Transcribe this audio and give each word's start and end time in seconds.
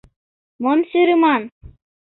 Мом 0.63 0.79
сӧрыман? 0.89 1.41